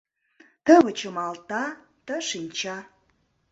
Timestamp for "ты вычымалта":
0.69-1.61